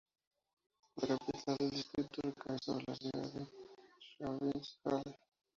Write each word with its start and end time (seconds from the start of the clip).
La 0.95 1.05
capital 1.09 1.57
del 1.59 1.69
distrito 1.69 2.21
recae 2.23 2.57
sobre 2.63 2.83
la 2.87 2.95
ciudad 2.95 3.33
de 3.33 3.47
Schwäbisch 3.99 4.79
Hall. 4.85 5.15